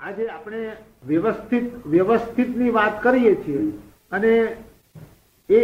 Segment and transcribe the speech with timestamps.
[0.00, 0.60] આજે આપણે
[1.06, 3.62] વ્યવસ્થિત વ્યવસ્થિતની વાત કરીએ છીએ
[4.12, 4.32] અને
[5.48, 5.60] એ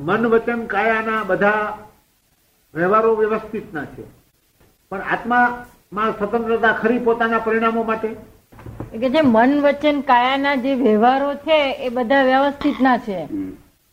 [0.00, 1.62] મન વચન કાયાના બધા
[2.74, 4.04] વ્યવહારો વ્યવસ્થિતના છે.
[4.92, 8.10] પણ આત્મામાં સ્વતંત્રતા ખરી પોતાના પરિણામો માટે?
[9.00, 13.18] કે જે મન વચન કાયાના જે વ્યવહારો છે એ બધા વ્યવસ્થિત ના છે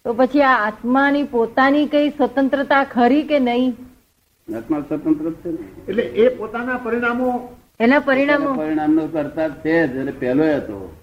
[0.06, 3.72] તો પછી આ આત્માની પોતાની કઈ સ્વતંત્રતા ખરી કે નહીં?
[4.48, 5.50] આત્મા સ્વતંત્ર છે
[5.88, 7.30] એટલે એ પોતાના પરિણામો
[7.80, 8.54] એના પરિણામો?
[8.54, 9.98] પરિણામનો કરતા તે જ.
[9.98, 10.96] અને પહેલો હતો.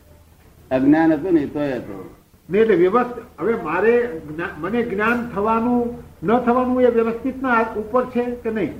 [0.70, 2.14] અજ્ઞાન હતું ને તો હતો.
[2.50, 3.24] નહીં એટલે વ્યવસ્થિત.
[3.40, 4.08] હવે મારે
[4.58, 8.72] મને જ્ઞાન થવાનું ન થવાનું એ વ્યવસ્થિતના ઉપર છે કે નહીં?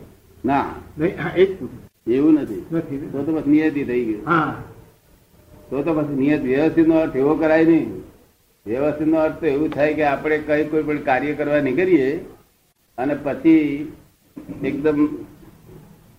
[0.44, 0.66] ના.
[0.98, 1.58] નહીં.
[2.06, 2.66] એવું નથી.
[2.72, 4.54] નથી તો તો બસ નિયતિ થઈ ગયું હા.
[5.70, 8.02] તો તો પછી નિયત વ્યવસ્થિત નો અર્થ એવો કરાય નહીં.
[8.66, 12.24] વ્યવસ્થિત નો અર્થ તો એવું થાય કે આપણે કઈ કોઈ પણ કાર્ય કરવા નીકળીએ
[12.98, 13.92] અને પછી
[14.64, 15.08] એકદમ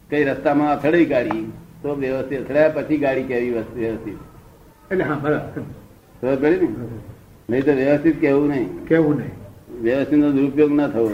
[0.10, 1.52] કઈ રસ્તામાં અથડાઈ ગાડી
[1.88, 2.40] તો વ્યવસ્થિત.
[2.42, 4.18] અથડાયા પછી ગાડી કેવી વસ્તુ વ્યવસ્થિત?
[4.92, 5.62] એટલે હા બરાબર
[6.22, 6.68] ખબર પડી ને?
[7.50, 8.86] નહીં તો વ્યવસ્થિત કેવું નહીં.
[8.86, 9.36] કેવું નહીં?
[9.82, 11.08] વ્યવસ્થિત નો દુરુપયોગ ના થવો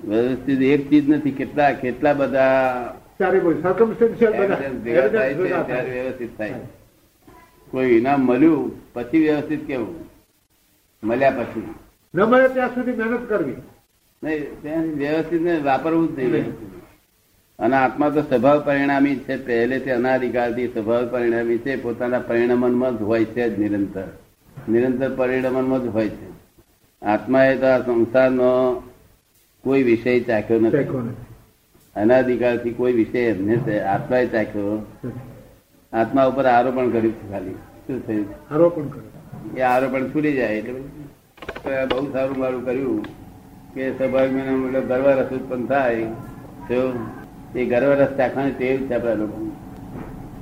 [0.00, 1.30] વ્યવસ્થિત એક ચીજ નથી.
[1.30, 2.96] કેટલા કેટલા બધા.
[5.84, 6.54] વ્યવસ્થિત થાય.
[7.70, 9.94] કોઈ ઇનામ મળ્યું પછી વ્યવસ્થિત કેવું?
[11.02, 11.68] મળ્યા પછી.
[12.14, 13.58] ન મળે ત્યાં સુધી મહેનત કરવી.
[14.22, 16.32] નહીં ત્યાં વ્યવસ્થિત ને વાપરવું જ નહીં.
[16.32, 16.79] વ્યવસ્થિત.
[17.60, 19.46] અને આત્મા તો સ્વભાવ પરિણામી છે.
[19.46, 21.82] પહેલેથી અનાધિકારથી સ્વભાવ પરિણામી છે.
[21.82, 24.04] પોતાના પરિણમનમાં જ હોય છે જ નિરંતર.
[24.68, 26.30] નિરંતર પરિણમનમાં જ હોય છે.
[27.06, 28.82] આત્માએ તો આ સંસારનો
[29.64, 31.14] કોઈ વિષય ચાખ્યો નથી.
[31.96, 34.86] અનાધિકારથી કોઈ વિષય એમને આત્માએ ચાખ્યો.
[35.92, 37.50] આત્મા ઉપર આરોપણ કર્યું છે ખાલી.
[37.50, 38.54] શું થયું?
[38.54, 39.56] આરોપણ કર્યું.
[39.56, 40.80] એ આરોપણ છૂટી જાય એટલે
[41.84, 43.04] બહુ સારું મારું કર્યું
[43.74, 46.04] કે સ્વાભાવિક મતલબ ગરવા રસ ઉત્પન્ન થાય.
[46.68, 46.98] તો
[47.54, 49.36] એ ગર્વરસ ચાખવાની ટેવ છે આપણા લોકો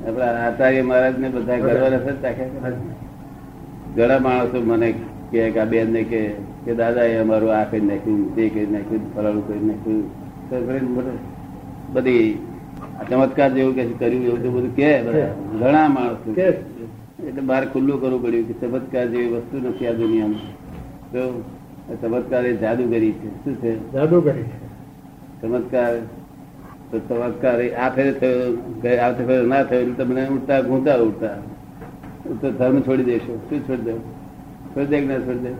[0.08, 2.72] આપણા આચાર્ય મહારાજ ને બધા ગર્વરસ જ ચાખ્યા
[3.96, 4.88] ઘણા માણસો મને
[5.32, 9.44] કે આ બેન ને કે દાદા એ અમારું આ કરી નાખ્યું તે કરી નાખ્યું ફલાણું
[9.48, 10.04] કરી નાખ્યું.
[11.92, 12.34] બધું
[13.08, 14.90] ચમત્કાર જેવું કે કર્યું એવું તો બધું કે
[15.58, 16.30] ઘણા માણસો.
[17.28, 20.46] એટલે બહાર ખુલ્લું કરવું પડ્યું કે ચમત્કાર જેવી વસ્તુ નથી આ દુનિયામાં.
[21.12, 21.20] તો
[22.02, 23.28] ચમત્કાર એ જાદુગરી છે.
[23.44, 23.92] શું છે?
[23.92, 24.58] જાદુગરી છે.
[25.42, 25.92] ચમત્કાર
[26.90, 28.36] તો આ ફેરે થયો
[29.04, 31.36] આ ફેરે ના થયો તમને ઉઠતા ઘૂંટા ઉઠતા
[32.40, 33.34] તો ધર્મ છોડી દેશો.
[33.48, 33.94] શું છોડી દે
[34.72, 35.52] છોડી દે કે ના છોડી દે?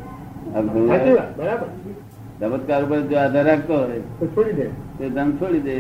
[2.41, 4.03] ચમત્કાર ઉપર જો આધાર રાખતો હોય
[4.34, 4.66] છોડી દે.
[4.99, 5.75] તે ધર્મ છોડી દે.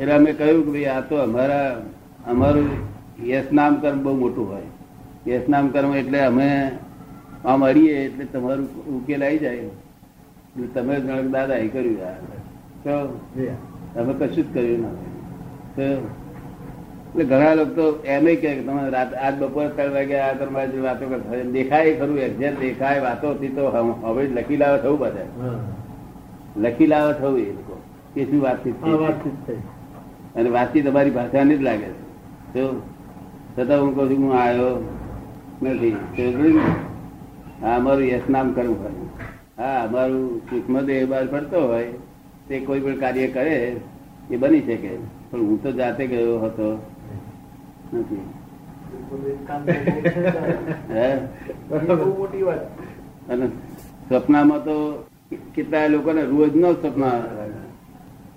[0.00, 1.70] એટલે અમે કહ્યું કે ભાઈ આ તો અમારા
[2.32, 2.68] અમારું
[3.32, 4.68] યશ નામ કર્મ બહુ મોટું હોય.
[5.26, 6.48] યશ નામ કર્મ એટલે અમે
[7.44, 9.70] આમ અડીએ એટલે તમારું ઉકેલ આવી જાય.
[10.74, 10.94] તમે
[11.34, 12.16] દાદા એ કર્યું.
[12.84, 12.94] તો
[13.98, 14.94] અમે કશું જ કર્યું ના
[17.10, 20.80] એટલે ઘણા લોકો તો એમ કે તમે રાત આજ બપોર ત્રણ વાગે આ તમારી જે
[20.80, 25.28] વાતો કરતા દેખાય ખરું એક્ઝેક્ટ દેખાય વાતોથી તો હવે લખી લાવે થવું બધા.
[26.56, 27.76] લખી લાવે થવું એ લોકો.
[28.14, 29.60] કે શું વાતચીત થઈ?
[30.34, 32.02] અને વાતચીત તમારી ભાષાની જ લાગે છે.
[32.54, 32.64] તો
[33.56, 34.72] છતાં હું કહું છું હું આવ્યો
[35.62, 35.96] નથી?
[37.62, 39.06] આ અમારું યશ નામ કરવું હોય.
[39.58, 41.92] હા અમારું સૂક્ષ્મદેહ બહાર પડતો હોય
[42.48, 43.76] તે કોઈ પણ કાર્ય કરે,
[44.30, 44.92] એ બની શકે
[45.30, 46.68] પણ હું તો જાતે ગયો હતો
[47.92, 48.26] નથી
[53.30, 53.46] અને
[54.08, 54.74] સપનામાં તો
[55.54, 57.20] કેટલાય લોકોને રોજ નો સપના.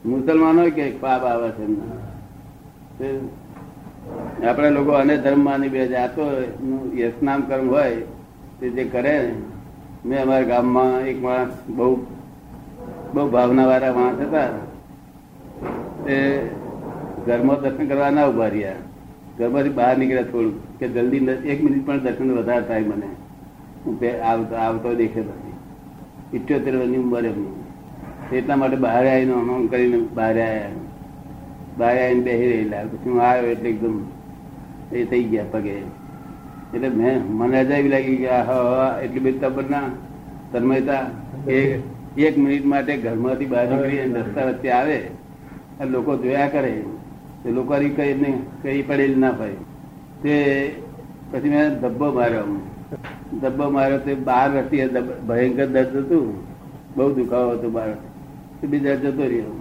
[0.05, 1.65] મુસલમાનો કે પાપ આવે છે.
[4.45, 6.23] આપણે લોકો અને ધર્મ માની બે જાતો
[6.95, 7.95] યશનામ કર્મ હોય,
[8.59, 9.15] તે જે કરે,
[10.05, 12.05] મેં અમારા ગામમાં એક માણસ બહુ
[13.13, 14.49] બહુ ભાવના વાળા માણસ હતા.
[16.05, 16.17] તે
[17.25, 18.77] ઘરમાં દર્શન કરવા ના ઊભા રહ્યા.
[19.37, 23.09] ઘરમાંથી બહાર નીકળ્યા થોડું કે જલ્દી એક મિનિટ પણ દર્શન વધારે થાય મને.
[23.85, 23.99] હું
[24.63, 25.57] આવતો દેખે નથી
[26.33, 28.37] ઇઠ્યોતેર વર્ષની ઉંમર એમની.
[28.37, 30.69] એટલા માટે બહાર આવીને આમ કરીને બહાર આવ્યા
[31.77, 32.83] બહાર આવીને બેસી રહેલા.
[32.91, 33.95] પછી હું આવ્યો એટલે એકદમ
[34.91, 35.75] એ થઈ ગયા પગે.
[36.73, 39.87] એટલે મેં, મને અજાવી લાગી કે હા એટલી બધી તબરના
[40.51, 41.03] તન્મયતા,
[41.51, 41.69] એક
[42.11, 44.97] એક મિનિટ માટે ઘરમાંથી બહાર નીકળી અને રસ્તા વચ્ચે આવે
[45.79, 46.73] અને લોકો જોયા કરે.
[47.43, 49.59] તે લોકો કઈ નહીં કઈ પડેલ ના હોય.
[50.23, 50.33] તે
[51.31, 52.47] પછી મેં ધબ્બો માર્યો.
[53.33, 54.87] ધબ્બો માર્યો તે બહાર રસી
[55.27, 56.27] ભયંકર દર્દ હતું.
[56.95, 57.89] બહુ દુખાવો હતો બાર
[58.57, 59.55] તે બીજા જતો રહ્યો.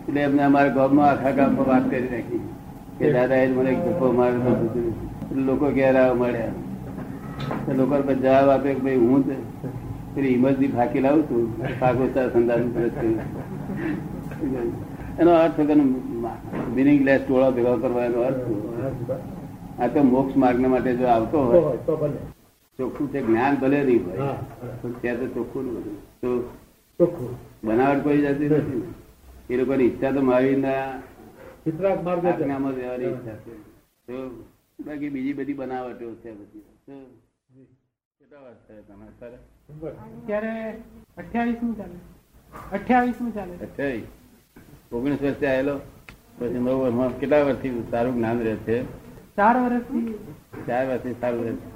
[0.00, 2.42] એટલે એમને અમારા ગામમાં આખા ગામમાં વાત કરી નાખી.
[2.98, 4.54] કે દાદા એ મને ધબ્બો માર્યો
[5.46, 6.54] લોકો ઘેરા મળ્યા
[7.64, 9.22] તો લોકો જવાબ આપે કે ભાઈ હું
[10.16, 11.44] જ પેલી ફાંકી લાવું છું.
[12.32, 12.60] સંદાસ
[15.20, 15.58] એનો અર્થ
[16.76, 18.42] મિનિંગલેસ ટોળા ભેગા કરવા એનો અર્થ
[19.80, 21.76] આ તો મોક્ષ માર્ગ માટે જો આવતો હોય
[22.78, 24.18] ચોખ્ખું છે જ્ઞાન ભલે નહીં હોય
[24.82, 26.30] પણ ત્યાં તો ચોખ્ખું નહીં તો
[27.00, 27.30] ચોખ્ખું.
[27.64, 28.82] બનાવટ કોઈ જતી નથી.
[29.50, 30.54] એ લોકોની ઈચ્છા તો મારી
[31.64, 33.54] ચિત્રાગ માર્ગદર્શન આજ્ઞામાં રહેવાની ઈચ્છા છે.
[34.06, 34.14] તો
[34.86, 36.62] બાકી બીજી બધી બનાવટો છે બધી.
[38.20, 39.32] કેટલા વર્ષ થયા તમારે સર
[40.26, 40.70] ત્યારે
[41.18, 41.98] અઠ્યાવીસનું ચાલે.
[42.72, 43.52] અઠ્યાવીસનું ચાલે.
[43.52, 44.02] અઠ્યાવીસ.
[44.92, 45.80] ઓગણીસ વર્ષે આવેલો.
[46.38, 48.82] પછી નવ વર્ષમાં કેટલા વર્ષથી સારું જ્ઞાન રહે છે?
[49.36, 50.18] ચાર વર્ષથી.
[50.66, 51.70] ચાર વર્ષથી સારું રહે છે.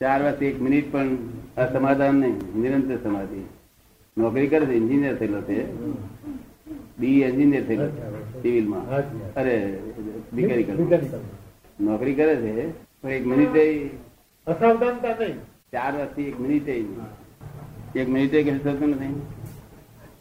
[0.00, 1.16] ચાર વર્ષથી એક મિનિટ પણ
[1.56, 2.60] અસમાધાન નહીં.
[2.60, 3.44] નિરંતર સમાધિ.
[4.18, 5.74] નોકરી કરે છે એન્જિનિયર થયેલો છે.
[6.98, 7.86] બી એન્જિનિયર થયેલો
[8.42, 8.86] સિવિલમાં.
[9.34, 9.78] અરે
[10.34, 11.08] દીકરી કરે
[11.80, 12.70] નોકરી કરે છે
[13.02, 13.90] પણ એક મિનિટ
[14.46, 15.53] અસાવધાનતા નહીં.
[15.74, 16.72] ચાર વર્ષથી એક મિનિટે
[18.00, 19.22] એક મિનિટે કશું થતું નથી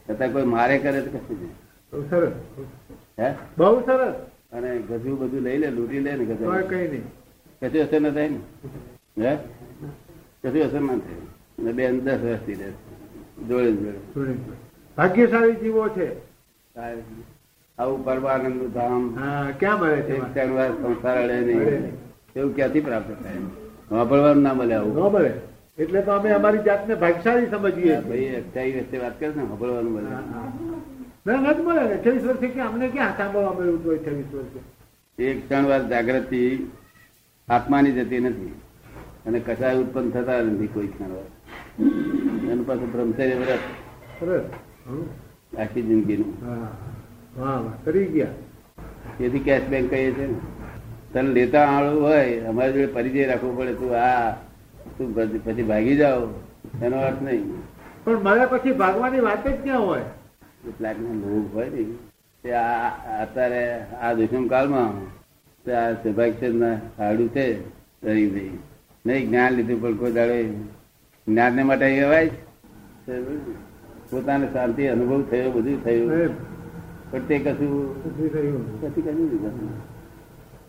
[0.10, 2.10] છતાં કોઈ મારે કરે તો કશું નહીં.
[2.10, 2.32] સરસ.
[3.20, 3.34] હે?
[3.58, 4.14] બહુ સરસ.
[4.56, 7.04] અને ગજુ બધું લઈ લે લૂંટી લે ને ગજુ કોઈ નહીં.
[7.62, 8.40] કશું અસર ન થાય ને.
[9.26, 9.36] હે?
[10.44, 11.16] કશું અસર ના થાય.
[11.60, 12.70] અને બે દસ વર્ષથી રહે.
[13.48, 14.34] જોડે જોડે.
[14.98, 16.08] ભાગ્યશાળી જીવો છે.
[17.78, 19.20] આવું પરમાનંદ ધામ.
[19.20, 20.20] હા ક્યાં મળે છે?
[20.82, 21.94] સંસાર અડે નહીં.
[22.36, 23.63] એવું ક્યાંથી પ્રાપ્ત થાય?
[23.94, 24.96] વાપરવાનું ના મળે આવું.
[24.96, 25.34] ન મળે.
[25.78, 30.10] એટલે તો અમે અમારી જાતને ભાગશાળી સમજીએ ભાઈ અઠ્યાવીસ વર્ષે વાત કરે ને વાપરવાનું મળે.
[31.26, 31.80] ના નથી મળે.
[31.80, 35.24] અઠાવીસ અઠ્યાવીસ વર્ષે કે અમને ક્યાં સાંભળવા મળ્યું હતું અઠ્યાવીસ વર્ષે?
[35.24, 36.68] એક ક્ષણ વાર જાગૃતિ
[37.48, 38.52] આત્માની જતી નથી.
[39.26, 41.28] અને કસાય ઉત્પન્ન થતા નથી કોઈ ક્ષણ વાર.
[42.52, 43.60] એનું પાછું બ્રહ્મચર્ય વ્રત.
[45.60, 46.32] આખી જિંદગીનું.
[47.86, 48.28] કરી ગયા.
[49.18, 50.36] તેથી કેશ બેંક કહીએ છીએ ને.
[51.14, 54.32] તને લેતા આળું હોય અમારી જોડે પરિચય રાખવો પડે તું આ
[54.98, 55.10] તું
[55.44, 56.28] પછી ભાગી જાઓ
[56.84, 57.54] એનો અર્થ નહીં.
[58.04, 60.02] પણ મારા પછી ભાગવાની વાત જ ક્યાં હોય?
[60.64, 61.84] કેટલાક લોભ હોય ને.
[62.44, 62.90] તે આ
[63.24, 63.62] અત્યારે
[64.02, 64.90] આ દુષ્મ કાળમાં
[65.66, 66.64] તે આ સૌભાગ્યચંદ
[66.98, 67.46] હાડું છે
[68.08, 68.58] રવિભાઈ
[69.06, 70.34] નહીં જ્ઞાન લીધું પણ કોઈ દાડો
[71.28, 72.30] જ્ઞાનને માટે કહેવાય.
[74.12, 76.10] પોતાને શાંતિ અનુભવ થયો બધું થયું.
[77.12, 77.74] પણ તે કશું.
[78.04, 79.93] પછી કશું નહીં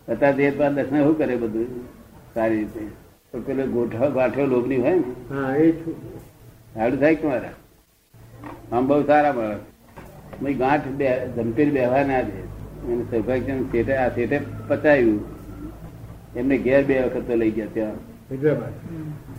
[0.07, 1.67] અત્યારે દેહ બાદ દર્શન શું કરે બધું?
[2.33, 2.87] સારી રીતે.
[3.31, 5.35] પણ પેલો ગોઠવા ગાંઠો લોભની હોય ને?
[5.35, 5.95] હા એ છું
[6.75, 7.49] હાડું થાય કે મારા?
[8.71, 12.55] આમ બહુ સારા મળે ગાંઠ બે ધમપીર બેહવા ના દે.
[12.91, 15.25] એને સૌભાગ્ય શેઠે આ શેઠે પચાવ્યું
[16.35, 17.93] એમને ઘેર બે વખત તો લઈ ગયા ત્યાં.
[18.31, 18.71] હૈદરાબાદ.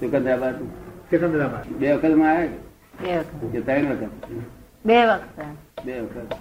[0.01, 0.55] સિકંદરાબાદ.
[1.11, 1.73] સિકંદરાબાદ.
[1.73, 2.49] બે વખતમાં આવ્યા
[3.05, 3.53] બે વખત.
[3.53, 4.11] કે ત્રણ વખત?
[4.87, 5.85] બે વખત.
[5.85, 6.35] બે વખત.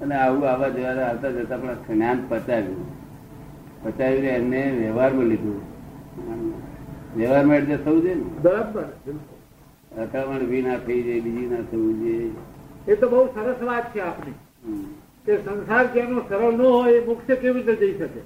[0.00, 3.07] અને આવું આવા જવા આવતા જતા પણ જ્ઞાન પચાવ્યું
[3.82, 5.58] પચાવ્યું એમને વ્યવહારમાં લીધું.
[7.16, 8.22] વ્યવહારમાં એડજસ્ટ થવું છે ને.
[8.42, 8.84] બરાબર
[9.98, 12.30] અથડામણ વી ના થઈ જાય બીજી ના થવું જોઈએ.
[12.88, 14.34] એ તો બહુ સરસ વાત છે આપની.
[15.26, 18.20] કે સંસાર જેનો સરળ ન હોય એ મોક્ષે કેવી રીતે જઈ શકે?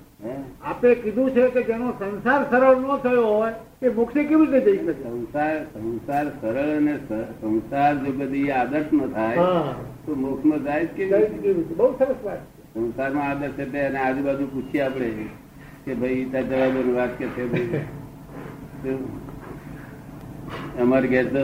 [0.64, 4.78] આપે કીધું છે કે જેનો સંસાર સરળ ન થયો હોય એ મોક્ષે કેવી રીતે જઈ
[4.78, 5.02] શકે?
[5.02, 6.96] સંસાર સંસાર સરળ અને
[7.40, 9.46] સંસાર જો બધી આદર્શ ન થાય
[10.06, 11.75] તો મોક્ષમાં જાય કેવી રીતે?
[11.75, 12.62] બહુ સરસ વાત છે.
[12.75, 15.10] સંસારમાં આદર્શ એટલે એને આજુબાજુ પૂછીએ આપણે.
[15.84, 18.96] કે ભાઈ ત્યાં વાત કે છે ભાઈ?
[20.82, 21.43] અમારે ઘેર તો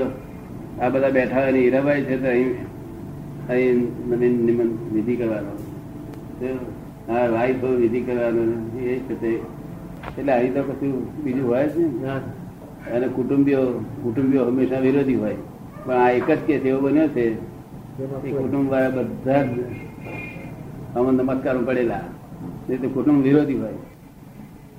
[0.80, 2.50] આ બધા બેઠા હોય હીરાબાઈ છે તો અહીં
[3.54, 3.78] અહીં
[4.10, 4.26] મને
[4.94, 5.52] વિધિ કરવાનો?
[7.08, 8.42] હા વાઈફ વિધિ કરવાનો
[8.92, 9.14] એ છે.
[9.22, 9.30] તે
[10.18, 10.92] એટલે અહીં તો કશું
[11.24, 11.82] બીજું હોય છે
[12.94, 13.60] અને કુટુંબીઓ
[14.02, 15.38] કુટુંબીઓ હંમેશા વિરોધી હોય.
[15.84, 17.26] પણ આ એક જ કેસ એવો બન્યો છે.
[17.26, 19.52] એ કુટુંબ વાળા બધા જ
[20.96, 22.04] અમે નમસ્કારો પડેલા
[22.70, 23.78] એ તો કુટુંબ વિરોધી હોય.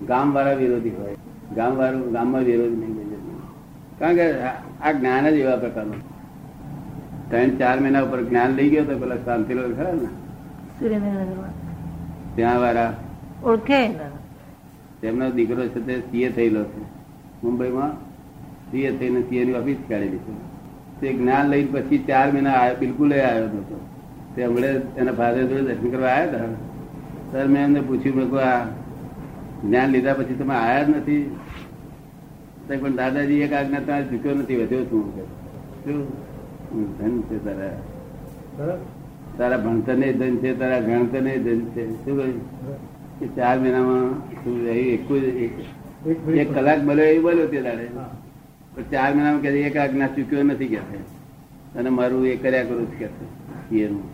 [0.07, 1.15] ગામ વાળા વિરોધી હોય.
[1.55, 2.99] ગામ વાળું ગામમાં વિરોધી નહીં.
[3.99, 5.95] કારણ કે આ- જ્ઞાન જ એવા પ્રકારનું
[7.29, 10.07] ત્રણ ચાર મહિના ઉપર જ્ઞાન લઈ ગયો તો પેલા શાંતિ ખરા ને?
[12.35, 12.93] ત્યાં વાળા.
[13.43, 13.89] ઓળખે
[15.01, 16.81] તેમનો દીકરો છે તે સીએ થયેલો છે.
[17.43, 17.93] મુંબઈમાં
[18.71, 20.49] સીએ થઈને સીએ ની ઓફિસ કાઢેલી છે.
[21.01, 23.87] તે જ્ઞાન લઈને પછી ચાર મહિના બિલકુલ આવ્યો નતો
[24.35, 26.45] તે હમણાં એના ફાધર જોડે દર્શન કરવા આવ્યા હતા.
[27.31, 28.65] સર મેં એમને પૂછ્યું મેં આ
[29.63, 31.21] જ્ઞાન લીધા પછી તમે આયા જ નથી.
[32.67, 35.03] પણ દાદાજી એક આજ્ઞા તમારે ચૂક્યો નથી વધ્યો છું
[35.83, 35.99] શું?
[36.99, 38.77] ધન છે તારા.
[39.37, 41.83] તારા ભણતર ને ધન છે તારા ગણતર ને ધન છે.
[42.05, 42.39] શું કહ્યું?
[43.19, 46.53] કે ચાર મહિનામાં શું એક એક.
[46.53, 47.87] કલાક મળ્યો એ બોલ્યો તે દાડે.
[48.75, 50.79] પણ ચાર મહિનામાં કે એક આજ્ઞા ચૂક્યો નથી કે
[51.75, 54.05] અને મારું એ કર્યા કરું છું કે એનું.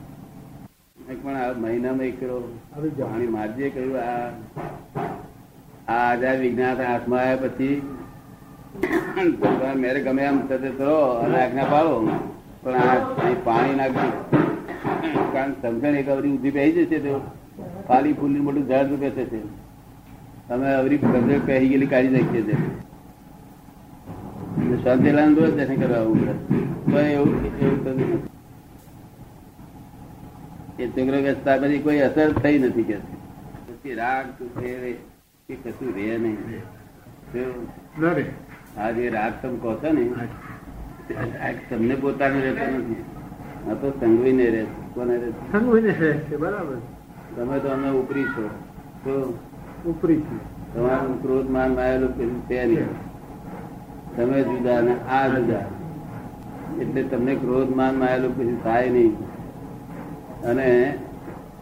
[1.24, 2.38] પણ આ મહિનામાં એક કરો
[2.98, 3.28] જાણી.
[3.28, 4.32] મારજે કહ્યું આ
[5.88, 7.76] આ આધાર વિજ્ઞાન હાથમાં આવ્યા પછી
[9.42, 11.96] તમારે મેરે ગમે એમ થતો કરો અને આજ્ઞા પાડો.
[12.64, 12.96] પણ આ
[13.44, 14.08] પાણી નાખજો
[15.34, 17.16] કારણ સમજણ એક અવરી ઊંધી પહેરી જશે તો.
[17.88, 19.40] પાલી ફૂલની મોટું ઝાડ રૂપે થશે
[20.50, 22.58] તમે અવરી સમજણ પહેરી ગયેલી કાઢી નાખીએ છીએ.
[24.84, 26.20] શાંતિલાલ રોજ દર્શન કરવા આવું
[26.92, 28.22] તો એવું એવું તો નથી.
[30.84, 32.98] એ કે પછી કોઈ અસર થઈ નથી કે.
[33.96, 34.46] રાગ, તો
[35.50, 36.38] એ કશું રે નહીં.
[38.78, 40.04] આ જે રાગ તમે કહો છો ને
[41.70, 43.04] તમને પોતાને રહેતો નથી.
[43.70, 45.52] આ તો સંગવીને રહે કોને રહે છે?
[45.52, 46.78] સંગવીને રહે બરાબર.
[47.36, 48.50] તમે તો અમે ઉપરી છો.
[49.04, 49.14] તો
[49.86, 50.38] ઉપરી છો.
[50.74, 52.90] તમારું ક્રોધ માન માયેલું પેલું તે નહીં.
[54.16, 55.66] તમે જુદા ને આ જુદા.
[56.82, 59.14] એટલે તમને ક્રોધ માન માયેલું પછી થાય નહીં.
[60.44, 60.98] અને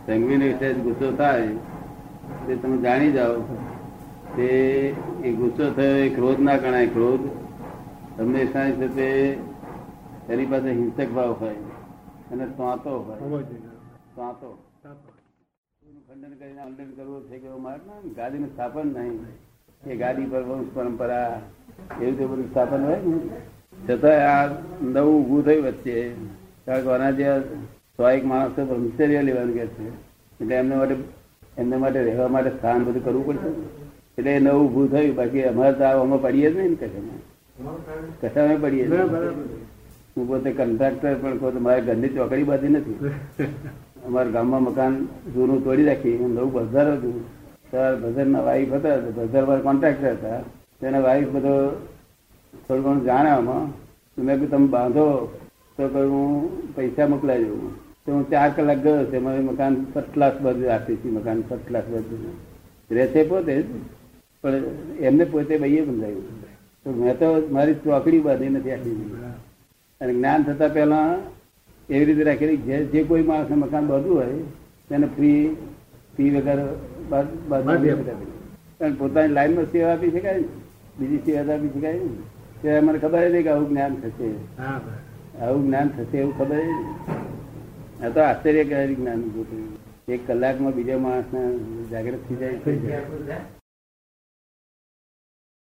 [0.05, 3.35] સંગવીને વિશે ગુસ્સો થાય એટલે તમે જાણી જાઓ
[4.35, 4.49] તે
[5.23, 7.25] એ ગુસ્સો થયો એ ક્રોધ ના ગણાય ક્રોધ.
[8.17, 9.07] તમને સાંજ તે
[10.29, 11.59] એની પાસે હિંસક ભાવ હોય
[12.31, 13.43] અને સ્વાતો હોય.
[14.15, 14.49] સ્વાતો.
[16.07, 19.17] ખંડન કરીને ખંડન કરવું છે કે મારે ને ગાદીનું સ્થાપન નહીં.
[19.83, 21.41] એ ગાદી પર વંશ પરંપરા
[22.01, 23.17] એવું તો બધું સ્થાપન હોય ને?
[23.89, 24.45] છતાં આ
[24.81, 25.95] નવું ઊભું થયું વચ્ચે.
[26.65, 27.27] કારણ કે આના જે
[27.97, 29.87] સો એક માણસો બ્રહ્મચર્ય લેવાનું કે છે.
[30.39, 30.95] એટલે એમને માટે
[31.57, 33.49] એમને માટે રહેવા માટે સ્થાન બધું કરવું પડશે
[34.17, 37.21] એટલે નવું ઊભું થયું બાકી અમારે તો આમાં પડીએ જ નહીં ને કશામાં.
[38.21, 38.85] કશામાં પડીએ
[40.15, 42.97] હું પોતે કોન્ટ્રાક્ટર પણ કહું મારે ઘરની ચોકડી બાંધી નથી.
[44.07, 44.93] અમારા ગામમાં મકાન
[45.33, 47.15] જૂનું તોડી રાખી હું નવું બજાર હતું.
[47.71, 50.39] ત્યારે બજારના વાઈફ હતા તો બજાર મારા કોન્ટ્રાક્ટર હતા.
[50.79, 51.55] તેના વાઈફ બધો
[52.65, 53.65] થોડું ઘણું જાણે આમાં.
[54.17, 55.05] મેં કહ્યું તમે બાંધો
[55.77, 56.35] તો કહ્યું હું
[56.75, 57.73] પૈસા મોકલાવી દઉં.
[58.03, 61.67] તો હું ચાર કલાક ગયો છે મારે મકાન ફર્સ્ટ ક્લાસ બધું આપી છે મકાન ફર્સ્ટ
[61.67, 62.33] ક્લાસ બધું
[62.97, 63.67] રહેશે પોતે જ.
[64.43, 64.63] પણ
[64.99, 66.25] એમને પોતે ભાઈએ સમજાયું
[66.83, 68.97] તો મેં તો મારી ચોકડી બાંધી નથી આખી
[70.01, 71.07] અને જ્ઞાન થતા પહેલા
[71.89, 74.43] એવી રીતે રાખેલી જે જે કોઈ માણસને મકાન બાંધવું હોય
[74.89, 75.39] તેને ફ્રી
[76.17, 76.59] ફી વગર
[77.49, 77.95] બાંધી
[78.79, 80.47] કારણ પોતાની લાઈનમાં સેવા આપી શકાય ને?
[80.99, 82.09] બીજી સેવા આપી શકાય ને?
[82.61, 84.29] ત્યારે મને ખબર નહીં કે આવું જ્ઞાન થશે.
[84.57, 84.81] હા
[85.41, 86.59] આવું જ્ઞાન થશે એવું ખબર.
[88.03, 89.73] આ તો આશ્ચર્યકારી જ્ઞાન ઉભું થયું.
[90.13, 91.41] એક કલાકમાં બીજા માણસને
[91.91, 93.62] જાગૃત થઈ જાય.